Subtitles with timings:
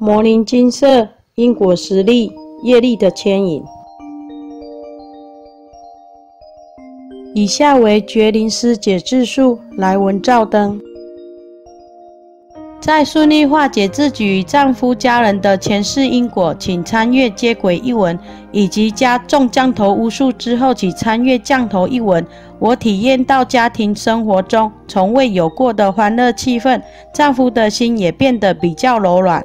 [0.00, 3.64] 魔灵金色，因果实力，业力的牵引。
[7.34, 10.80] 以下为觉灵师解字术，来文照灯。
[12.80, 18.16] 在顺利化解自己与丈夫家人的前世因果，请参阅接轨一文，
[18.52, 22.24] 以及加重降头巫术之后，请参阅降头一文。
[22.60, 26.80] 我体验到家庭生活中从未有过的欢乐气氛，
[27.12, 29.42] 丈夫的心也变得比较柔软。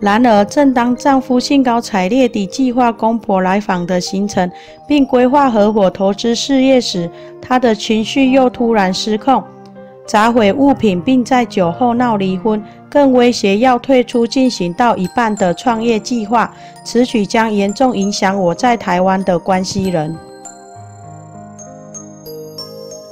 [0.00, 4.50] 然而，正当丈夫兴高采烈地计划公婆来访的行程，
[4.88, 7.10] 并规划合伙投资事业时，
[7.42, 9.44] 他的情绪又突然失控。
[10.06, 16.50] 砸毁物品，并在酒后闹离婚，更威胁要退出进行到一半的创业计划。
[16.82, 20.16] 此举将严重影响我在台湾的关系人。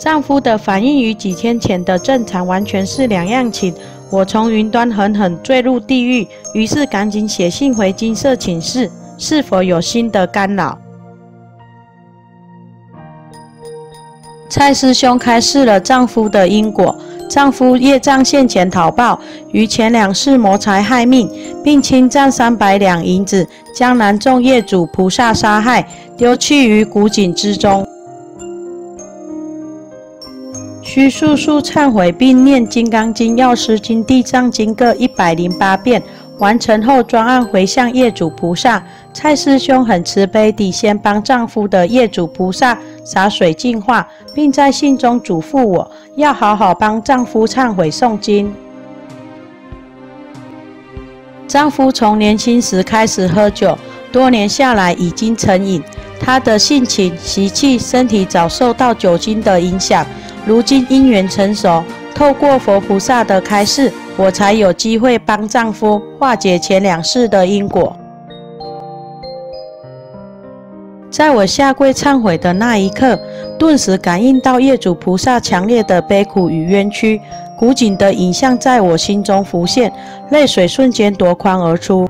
[0.00, 3.74] 丈夫的反应与几天前的正常完全是两样情。
[4.10, 10.78] 我从云端狠狠坠入地狱，于是赶紧写信回金色寝室，是否有新的干扰。
[14.48, 16.96] 蔡师兄开示了丈夫的因果：
[17.28, 19.20] 丈夫业障现前讨报，
[19.52, 21.30] 于前两世谋财害命，
[21.62, 27.86] 并侵占三百两银子，将南众业主菩萨杀害，丢弃于古井之中。
[30.98, 36.02] 需速速忏悔，并念《金刚经》《药师经》《地藏经》各一百零八遍。
[36.38, 38.82] 完成后，专案回向业主菩萨。
[39.12, 48.52] 蔡师兄很慈悲地先帮丈夫的业主菩萨洒水净化，并在信中嘱咐我要好好帮丈夫忏悔诵经。
[51.46, 53.78] 丈夫从年轻时开始喝酒，
[54.10, 55.80] 多年下来已经成瘾，
[56.18, 60.04] 他的性情、习气、身体早受到酒精的影响。
[60.48, 67.94] 如今因缘成熟，透过佛菩萨的开示，我才有机会帮丈夫化解前两世的因果。
[71.10, 73.20] 在我下跪忏悔的那一刻，
[73.58, 77.20] 顿时感应到业主菩萨强烈的悲苦与冤屈，
[77.58, 79.92] 古井的影像在我心中浮现，
[80.30, 82.08] 泪水瞬间夺眶而出。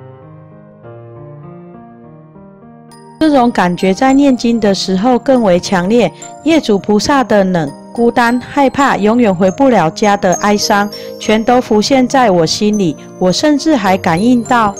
[3.18, 6.08] 这种感觉在念经的时候更为强烈，
[6.44, 10.88] 业主菩萨的冷、孤单、害怕、永远回不了家的哀伤，
[11.18, 12.96] 全都浮现在我心里。
[13.18, 14.72] 我甚至还感应到。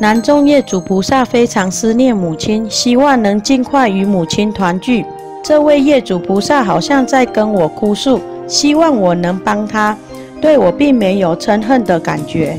[0.00, 5.06] 南众业主菩萨非常思念母亲，希望能尽快与母亲团聚。
[5.40, 9.96] 这位业主菩萨好像在跟我哭诉，希望我能帮他。
[10.40, 12.58] 对我并没有嗔恨的感觉。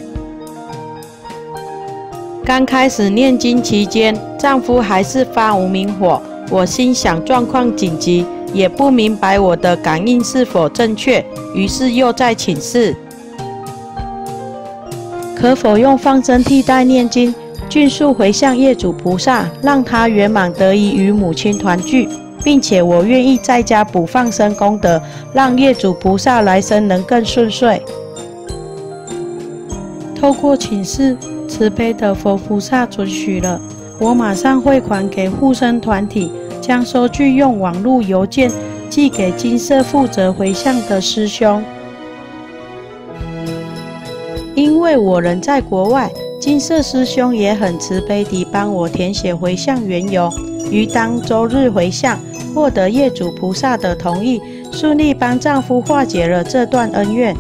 [2.46, 11.26] 刚开始念经期间，丈夫还是发无明火，我心想状况紧急，也不明白我的感应是否正确，
[11.56, 12.94] 于是又在请示。
[15.34, 17.34] 可否用放生替代念经，
[17.70, 22.08] 迅速回向业主菩萨，让他圆满得以与母亲团聚，
[22.44, 25.02] 并且我愿意在家补放生功德，
[25.34, 27.82] 让业主菩萨来生能更顺遂。
[30.20, 33.60] 透过请示，慈悲的佛菩萨准许了，
[34.02, 38.50] 我马上汇款给护生团体，将收据用网络邮件
[38.90, 41.64] 寄给金色负责回向的师兄。
[44.56, 50.34] 因为我人在国外，金色师兄也很慈悲地帮我填写回向缘由，
[50.72, 52.20] 于当周日回向，
[52.56, 54.42] 获得业主菩萨的同意，
[54.72, 57.38] 顺利帮丈夫化解了这段恩怨。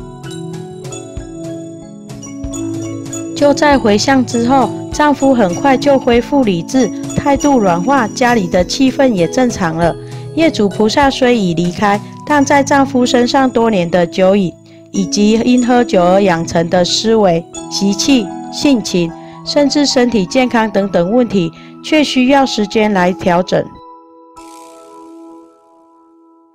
[3.35, 9.95] 就在回向之后，丈夫很快就恢复理智，态度软化，家里的气氛也正常了。
[10.35, 14.53] 业主菩萨虽已离开，但在丈夫身上多年的酒瘾。
[14.93, 17.41] 以及因喝酒而养成的思维、
[17.71, 19.09] 习气、性情，
[19.45, 21.49] 甚至身体健康等等问题，
[21.81, 23.63] 却需要时间来调整。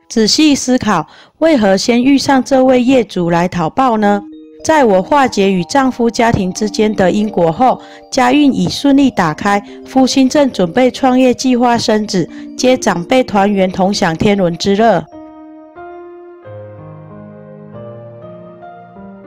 [0.07, 1.07] 仔细思考，
[1.39, 4.23] 为何先遇上这位业主来讨报呢？
[4.65, 7.81] 在我化解与丈夫家庭之间的因果后，
[8.11, 15.05] 家运已顺利打开，夫妻正准备创业计划生子，接长辈团圆，同享天伦之乐。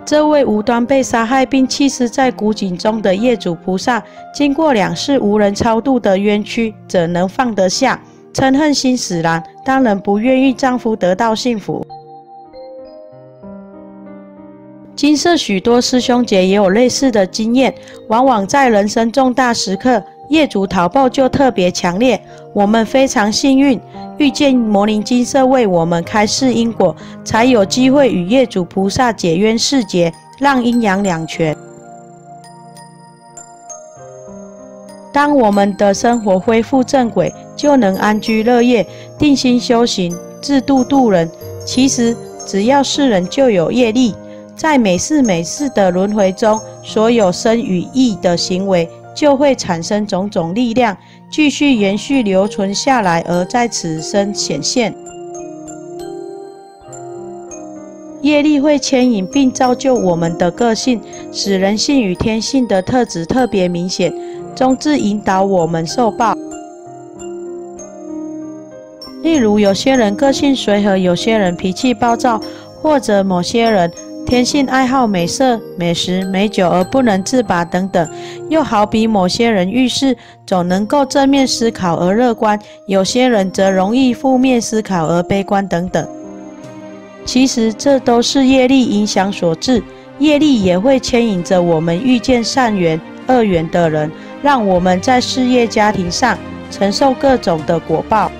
[0.05, 4.03] 这位无端被杀害并弃尸在古井中的业主菩萨，
[4.33, 8.01] 经过两世无人超度的冤屈，怎能放得下？
[8.33, 11.85] 嗔恨心使然，当然不愿意丈夫得到幸福。
[14.99, 17.73] 金色许多师兄姐也有类似的经验，
[18.09, 22.21] 往往在人生重大时刻，业主讨报就特别强烈。
[22.53, 23.79] 我们非常幸运，
[24.17, 26.93] 遇见摩尼金色为我们开示因果，
[27.23, 31.55] 才有机会与业主菩萨解冤释结，让阴阳两全。
[35.13, 38.85] 当我们的生活恢复正轨，就能安居乐业，
[39.17, 41.31] 定心修行，自度度人。
[41.65, 42.13] 其实，
[42.45, 44.13] 只要是人，就有业力。
[44.59, 50.97] 在每世每世的轮回中，所有身与意的行为就会产生种种力量，
[51.31, 54.93] 继续延续留存下来，而在此生显现。
[58.21, 60.99] 业力会牵引并造就我们的个性，
[61.31, 64.13] 使人性与天性的特质特别明显，
[64.53, 66.35] 终至引导我们受报。
[69.23, 72.41] 例如，有些人个性随和，有些人脾气暴躁，
[72.81, 73.89] 或者某些人。
[74.29, 78.07] 天性爱好美色、美食、美酒而不能自拔等等，
[78.47, 80.15] 又好比某些人遇事
[80.45, 86.07] 总能够正面思考而乐观，有些人则容易负面思考而悲观等等。
[87.25, 89.81] 其实这都是业力影响所致，
[90.19, 94.11] 业力也会牵引着我们遇见善缘、恶缘的人，
[94.43, 96.37] 让我们在事业、家庭上
[96.69, 98.31] 承受各种的果报。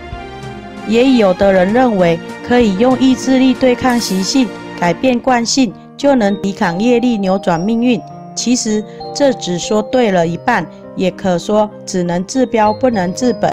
[0.88, 4.48] 也有的人认为可以用意志力对抗习性。
[4.80, 8.02] 改变惯性就能抵抗业力，扭转命运。
[8.36, 8.84] 其实
[9.14, 10.66] 这只说对了一半，
[10.96, 13.52] 也可说只能治标不能治本。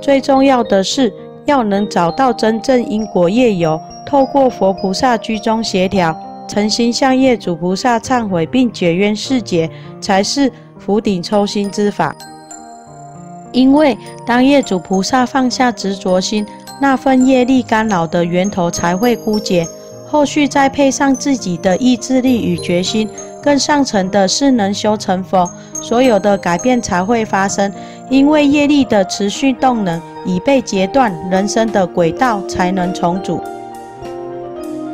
[0.00, 1.12] 最重要的是
[1.46, 9.68] 要能找到真正因果业由，透过佛菩萨居中协调，诚心向业主菩萨忏悔并解冤释结，
[10.00, 12.14] 才是釜底抽薪之法。
[13.52, 16.46] 因为当业主菩萨放下执着心，
[16.80, 19.66] 那份业力干扰的源头才会枯竭。
[20.10, 23.08] 后续再配上自己的意志力与决心，
[23.40, 25.48] 更上层的是能修成佛，
[25.80, 27.72] 所有的改变才会发生。
[28.08, 33.40] 因为业力的持续动能已被截断，人生的轨道才能重组。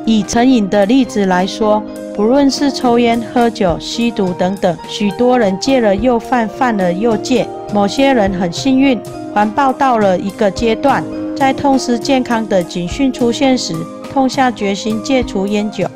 [0.04, 1.82] 以成瘾的例子来说，
[2.14, 7.48] 不论是抽烟、喝酒、吸毒等等，许多人戒了又犯，犯了又戒。
[7.72, 9.00] 某些人很幸运，
[9.32, 11.02] 环抱到了一个阶段，
[11.34, 13.74] 在痛失健康的警讯出现时。
[14.16, 15.86] 痛下决心戒除烟酒，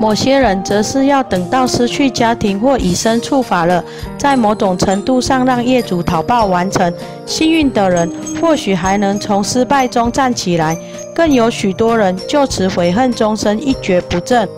[0.00, 3.84] 某些人则是要等到失去家庭或以身触法了，
[4.18, 6.92] 在某种程度上让业主讨报完成。
[7.24, 10.76] 幸运的人或许还能从失败中站起来，
[11.14, 14.48] 更有许多人就此悔恨终生，一蹶不振。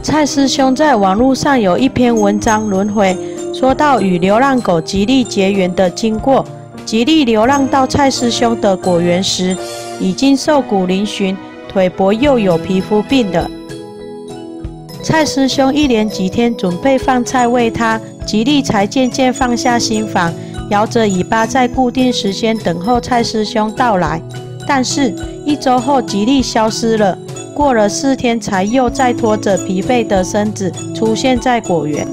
[0.00, 3.18] 蔡师兄在网络上有一篇文章轮回，
[3.52, 6.44] 说到与流浪狗极力结缘的经过。
[6.86, 9.56] 吉利流浪到蔡师兄的果园时，
[9.98, 11.36] 已经瘦骨嶙峋，
[11.68, 13.50] 腿膊又有皮肤病的。
[15.02, 20.32] 蔡师兄一连几天准备放菜喂它，吉利才渐渐放下心防，
[20.70, 24.22] 摇着尾巴在固定时间等候蔡师兄到来。
[24.64, 25.12] 但是，
[25.44, 27.18] 一周后吉利消失了，
[27.52, 32.06] 过了四天才又再拖着疲惫的身子出现在果园。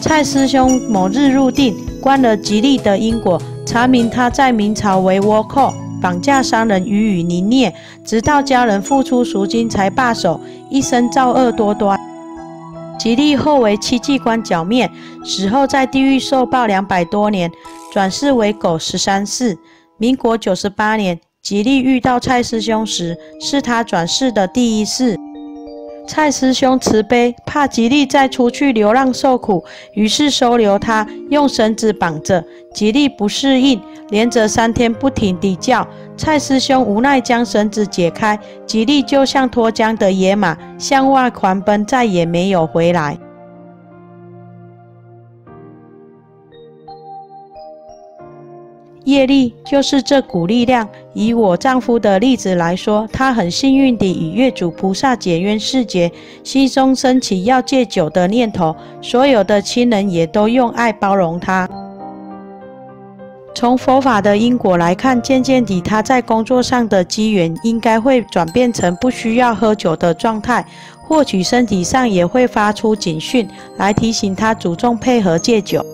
[0.00, 3.40] 蔡师兄某日入定，观了吉利的因果。
[3.70, 5.72] 查明他在明朝为倭寇，
[6.02, 7.72] 绑架商人予以凌虐，
[8.04, 11.96] 直到家人付出赎金才罢手，一生造恶多端。
[12.98, 14.90] 吉利后为戚继光剿灭，
[15.24, 17.48] 死后在地狱受报两百多年，
[17.92, 19.56] 转世为狗十三世。
[19.98, 25.16] 民国九十八年，吉利遇到蔡师兄时，是他转世的第一世。
[26.10, 29.64] 蔡师兄慈悲，怕吉利再出去流浪受苦，
[29.94, 32.44] 于是收留他，用绳子绑着。
[32.74, 35.86] 吉利不适应，连着三天不停地叫。
[36.16, 38.36] 蔡师兄无奈将绳子解开，
[38.66, 43.16] 吉利就像脱缰的野马，向外狂奔，再也没有回来。
[49.04, 50.88] 业力就是这股力量。
[51.12, 56.10] 以我丈夫的例子来说，他很幸运地与业主菩萨解冤释结，
[56.44, 61.68] 心中升起要戒酒的念头，所有的亲人也都用爱包容他。
[63.52, 70.64] 从佛法的因果来看，渐渐地他在工作上的机缘应该会转变成不需要喝酒的状态，
[71.02, 75.84] 或许身体上也会发出警讯来提醒他主动配合戒酒。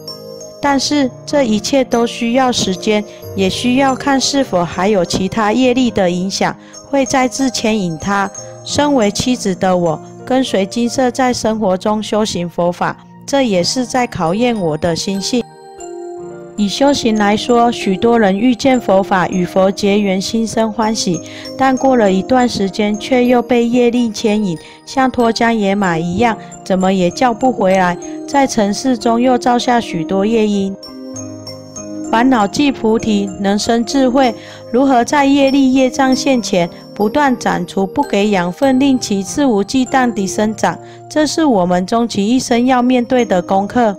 [0.68, 3.02] 但是这一切都需要时间，
[3.36, 6.56] 也需要看是否还有其他业力的影响
[6.90, 8.28] 会再次牵引他。
[8.64, 15.40] 身为妻子的我，跟随金色在生活中修行佛法，这也是在考验我的心性。
[16.56, 21.20] 以修行来说，许多人遇见佛法，与佛结缘，心生欢喜，
[21.56, 27.96] 但过了一段时间，却又被业力牵引，像脱缰野马一样，怎么也叫不回来，
[28.26, 30.74] 在尘世中又造下许多业因。
[32.10, 34.34] 烦恼即菩提，能生智慧。
[34.72, 40.78] 如何在业力业障现前，不断斩除，不给养分，令其肆无忌惮地生长？
[41.10, 43.96] 这是我们终其一生要面对的功课。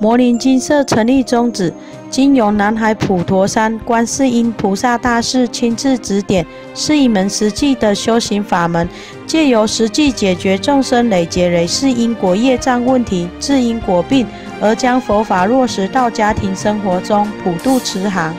[0.00, 1.72] 摩尼精舍成立宗旨，
[2.10, 8.88] 经由南海普陀山观世音菩萨大士亲自指点，是一门实际的修行法门，
[9.24, 14.26] 借由实际解决众生累劫累世因果业障问题，治因果病，
[14.60, 18.34] 而将佛法落实到家庭生活中，普度慈航。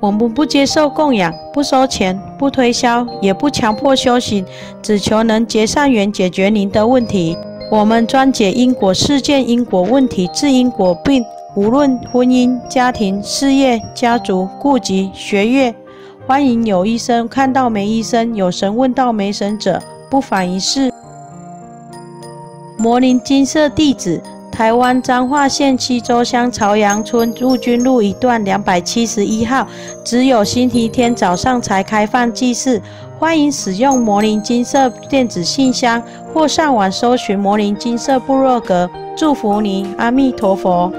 [0.00, 4.44] 我们不接受供养，不收钱，不推销，也不强迫修行，
[4.82, 7.36] 只求能结善缘，解决您的问题。
[7.72, 11.24] 我们专解因果事件、因果问题、治因果病，
[11.56, 15.74] 无论婚姻、家庭、事业、家族、户籍、学业，
[16.26, 20.92] 欢迎有医生看到没医生，有神问到没神者，不妨一试。
[22.76, 24.20] 摩尼精舍地址：
[24.52, 29.66] 台湾彰化县溪州乡朝阳村陆军路一段两百七十一号，
[30.04, 32.82] 只有星期天早上才开放祭祀。
[33.22, 36.02] 欢迎使用魔灵金色电子信箱，
[36.34, 38.90] 或上网搜寻魔灵金色部落格。
[39.16, 40.92] 祝福您，阿弥陀佛。